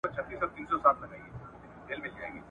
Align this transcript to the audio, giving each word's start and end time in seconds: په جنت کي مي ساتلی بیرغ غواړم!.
په 0.05 0.09
جنت 0.15 0.51
کي 0.55 0.61
مي 0.69 0.75
ساتلی 0.83 1.19
بیرغ 1.85 2.03
غواړم!. 2.13 2.35